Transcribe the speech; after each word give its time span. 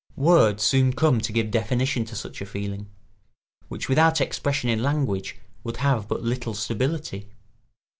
Words 0.15 0.63
soon 0.63 0.93
come 0.93 1.21
to 1.21 1.31
give 1.31 1.51
definition 1.51 2.05
to 2.05 2.15
such 2.15 2.41
a 2.41 2.45
feeling, 2.47 2.89
which 3.67 3.87
without 3.87 4.19
expression 4.19 4.67
in 4.67 4.81
language 4.81 5.37
would 5.63 5.77
have 5.77 6.07
but 6.07 6.23
little 6.23 6.55
stability. 6.55 7.29